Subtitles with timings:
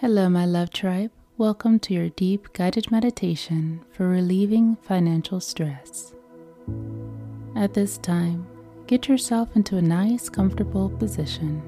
[0.00, 1.10] Hello, my love tribe.
[1.36, 6.14] Welcome to your deep guided meditation for relieving financial stress.
[7.54, 8.46] At this time,
[8.86, 11.60] get yourself into a nice, comfortable position.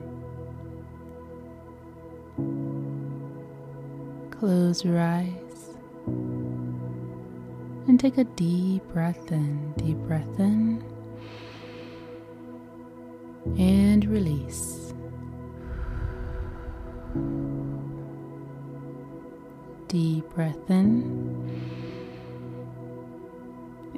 [4.30, 5.76] Close your eyes
[7.86, 9.74] and take a deep breath in.
[9.74, 10.82] Deep breath in
[13.58, 14.81] and release.
[19.92, 21.02] Deep breath in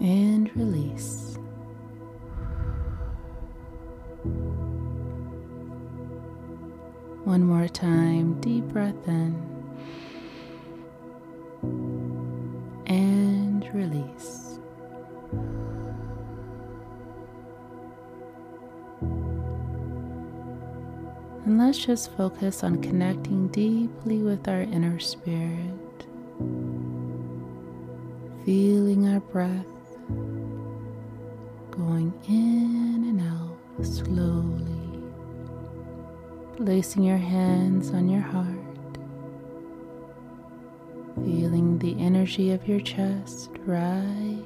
[0.00, 1.38] and release.
[7.22, 9.36] One more time, deep breath in
[12.86, 14.58] and release.
[21.44, 25.70] And let's just focus on connecting deeply with our inner spirit,
[28.44, 29.64] feeling our breath
[31.70, 35.02] going in and out slowly,
[36.56, 38.46] placing your hands on your heart,
[41.24, 44.38] feeling the energy of your chest rise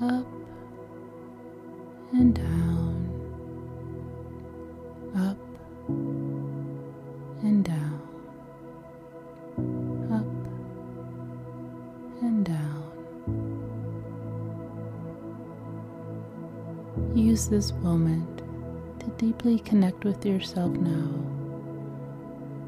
[0.00, 0.37] up
[17.38, 18.42] Use this moment
[18.98, 21.08] to deeply connect with yourself now.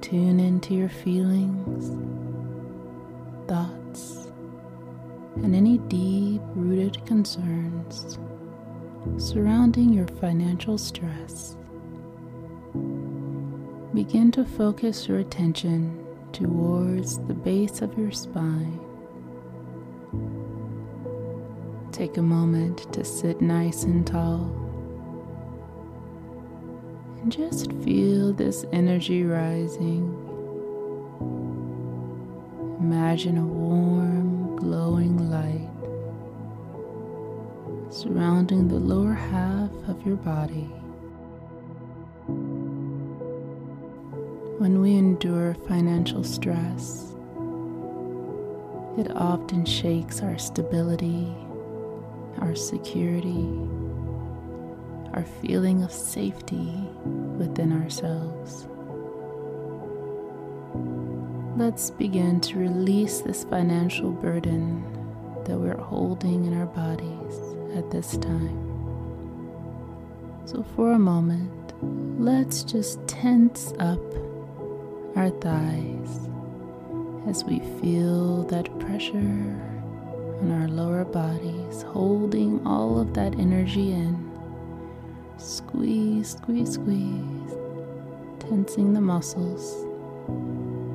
[0.01, 1.91] Tune into your feelings,
[3.49, 4.29] thoughts,
[5.43, 8.17] and any deep rooted concerns
[9.17, 11.57] surrounding your financial stress
[13.93, 18.79] begin to focus your attention towards the base of your spine.
[22.00, 24.50] Take a moment to sit nice and tall
[27.21, 30.09] and just feel this energy rising.
[32.81, 35.69] Imagine a warm, glowing light
[37.93, 40.71] surrounding the lower half of your body.
[44.56, 47.15] When we endure financial stress,
[48.97, 51.37] it often shakes our stability,
[52.41, 53.49] our security,
[55.13, 56.73] our feeling of safety
[57.37, 58.67] within ourselves.
[61.57, 64.83] Let's begin to release this financial burden
[65.45, 67.41] that we're holding in our bodies
[67.77, 68.67] at this time.
[70.47, 71.75] So, for a moment,
[72.21, 74.01] let's just tense up
[75.17, 76.29] our thighs
[77.27, 79.70] as we feel that pressure
[80.41, 84.31] on our lower bodies, holding all of that energy in.
[85.37, 87.55] Squeeze, squeeze, squeeze,
[88.39, 89.84] tensing the muscles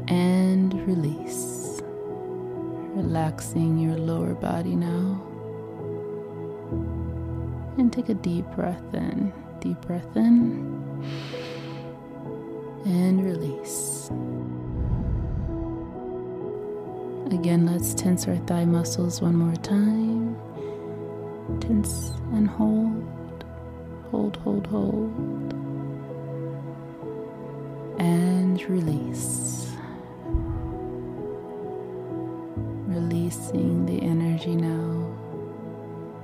[0.08, 1.82] and release.
[2.96, 5.22] Relaxing your lower body now.
[7.78, 9.34] And take a deep breath in.
[9.60, 10.76] Deep breath in
[12.86, 14.10] and release.
[17.32, 20.36] Again, let's tense our thigh muscles one more time.
[21.60, 23.44] Tense and hold.
[24.12, 25.54] Hold, hold, hold.
[28.00, 29.76] And release.
[32.88, 35.12] Releasing the energy now.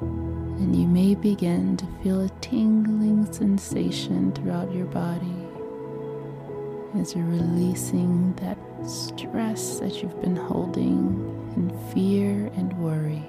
[0.01, 5.47] And you may begin to feel a tingling sensation throughout your body
[6.95, 8.57] as you're releasing that
[8.87, 10.97] stress that you've been holding
[11.55, 13.23] in fear and worry.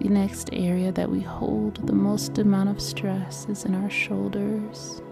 [0.00, 5.02] The next area that we hold the most amount of stress is in our shoulders.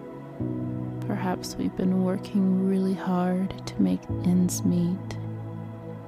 [1.06, 5.19] Perhaps we've been working really hard to make ends meet.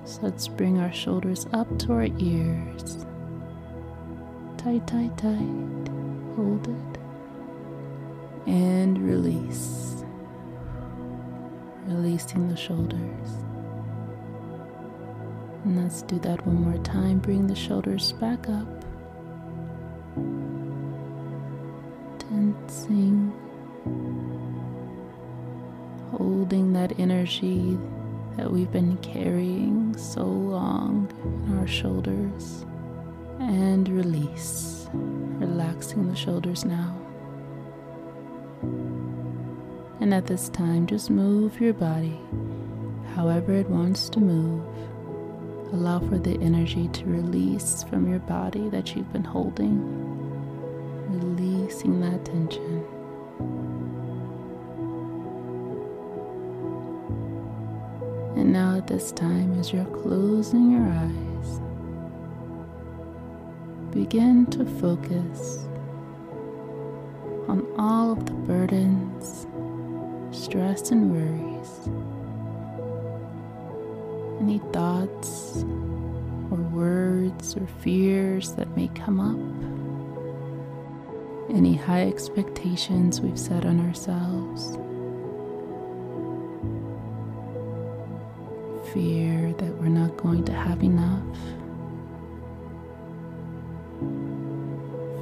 [0.04, 3.04] So let's bring our shoulders up to our ears.
[4.56, 5.88] Tight, tight, tight.
[6.36, 7.00] Hold it
[8.46, 9.95] and release.
[11.86, 13.28] Releasing the shoulders.
[15.64, 17.18] And let's do that one more time.
[17.18, 18.68] Bring the shoulders back up.
[22.18, 23.32] Tensing.
[26.12, 27.78] Holding that energy
[28.36, 32.64] that we've been carrying so long in our shoulders.
[33.40, 34.88] And release.
[34.92, 37.05] Relaxing the shoulders now.
[40.06, 42.16] And at this time, just move your body
[43.16, 44.62] however it wants to move.
[45.72, 49.82] Allow for the energy to release from your body that you've been holding,
[51.08, 52.84] releasing that tension.
[58.36, 61.60] And now, at this time, as you're closing your eyes,
[63.90, 65.66] begin to focus
[67.48, 69.45] on all of the burdens,
[70.56, 71.70] stress, and worries.
[74.40, 75.64] Any thoughts
[76.50, 79.38] or words or fears that may come up,
[81.54, 84.78] any high expectations we've set on ourselves,
[88.94, 91.36] fear that we're not going to have enough,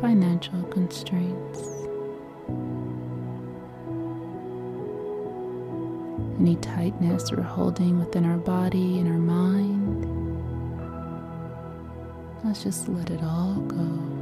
[0.01, 1.84] financial constraints.
[6.39, 10.05] Any tightness we're holding within our body and our mind.
[12.45, 14.14] Let's just let it all go.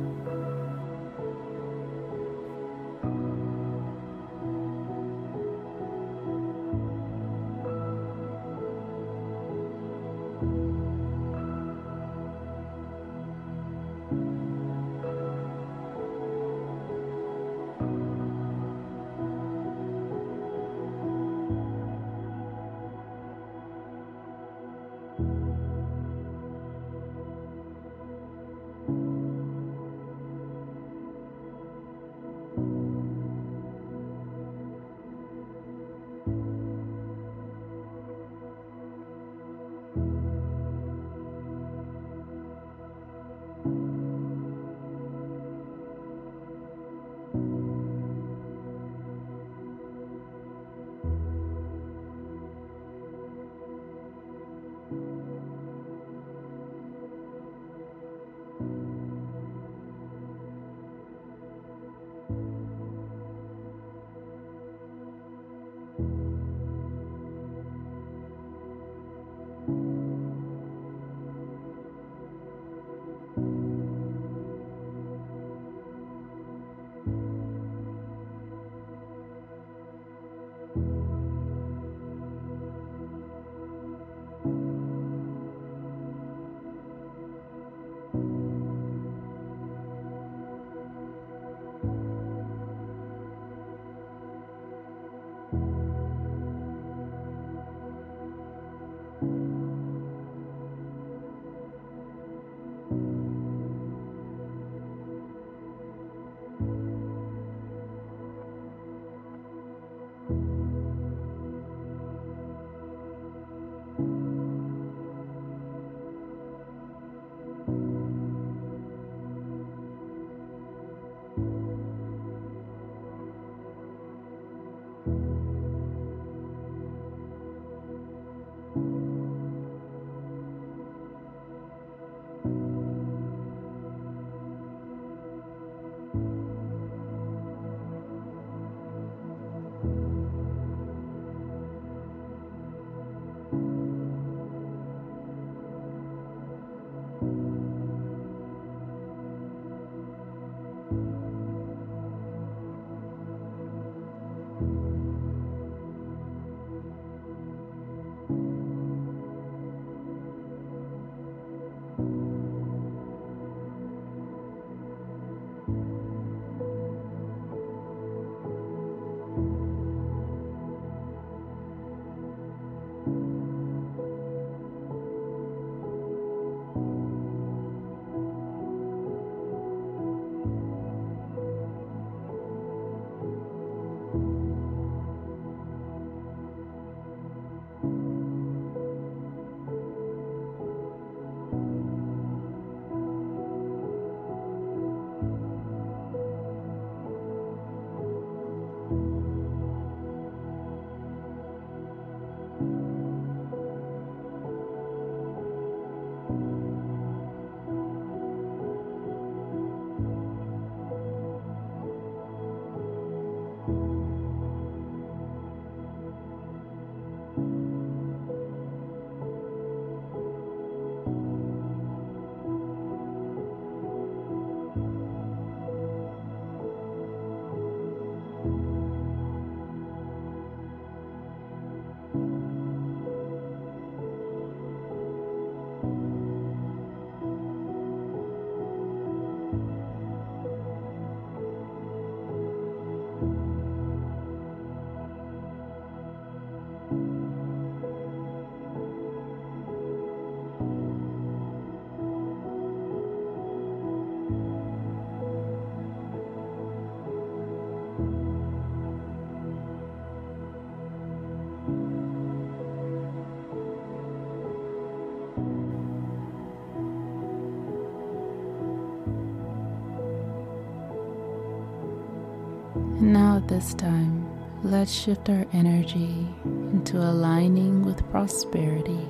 [273.40, 274.28] This time,
[274.62, 279.06] let's shift our energy into aligning with prosperity.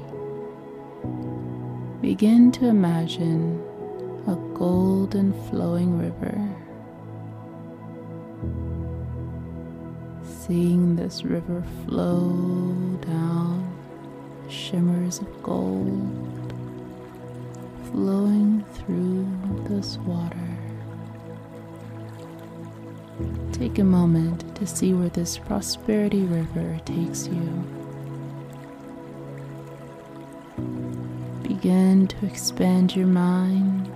[2.00, 3.62] Begin to imagine
[4.26, 6.38] a golden flowing river.
[10.25, 12.31] Seeing this river flow
[13.00, 13.76] down,
[14.49, 16.55] shimmers of gold
[17.91, 19.26] flowing through
[19.69, 20.52] this water.
[23.52, 27.64] Take a moment to see where this prosperity river takes you.
[31.43, 33.91] Begin to expand your mind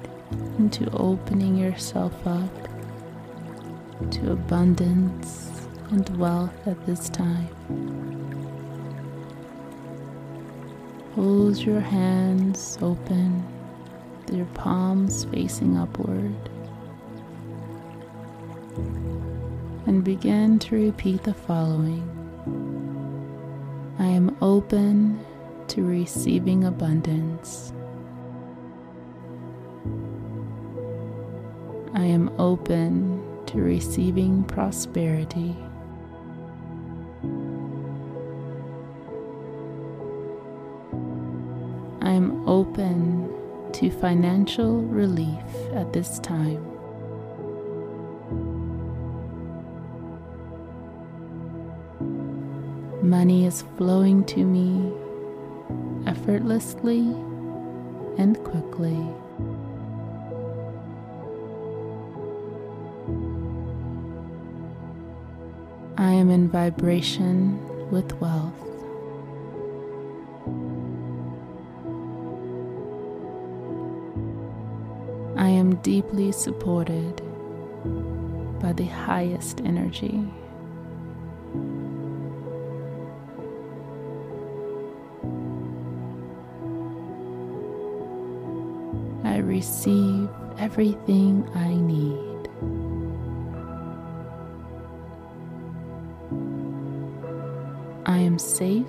[0.59, 2.69] into opening yourself up
[4.11, 5.51] to abundance
[5.91, 7.49] and wealth at this time.
[11.15, 13.43] Hold your hands open,
[14.31, 16.35] your palms facing upward,
[19.87, 22.13] and begin to repeat the following
[23.99, 25.25] I am open
[25.69, 27.73] to receiving abundance.
[31.95, 35.57] I am open to receiving prosperity.
[42.03, 43.33] I am open
[43.73, 46.76] to financial relief at this time.
[53.19, 54.93] Money is flowing to me
[56.07, 57.01] effortlessly
[58.19, 59.01] and quickly.
[65.97, 67.59] I am in vibration
[67.91, 68.53] with wealth.
[75.39, 77.23] I am deeply supported
[78.61, 80.23] by the highest energy.
[89.25, 92.37] I receive everything I need.
[98.07, 98.87] I am safe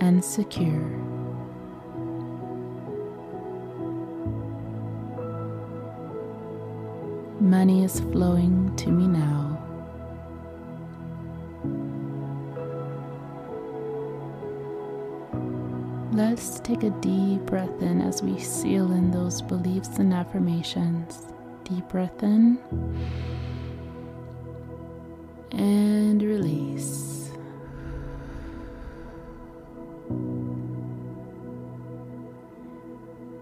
[0.00, 0.88] and secure.
[7.40, 9.41] Money is flowing to me now.
[16.12, 21.22] Let's take a deep breath in as we seal in those beliefs and affirmations.
[21.64, 22.58] Deep breath in
[25.52, 27.30] and release.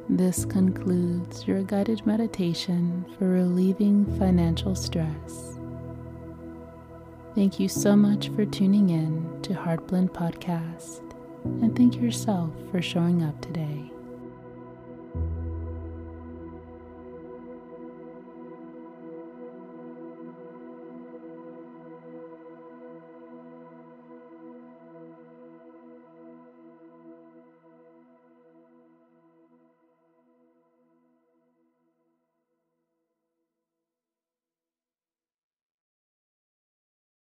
[0.09, 5.59] This concludes your guided meditation for relieving financial stress.
[7.35, 11.10] Thank you so much for tuning in to Heartblend Podcast,
[11.44, 13.90] and thank yourself for showing up today.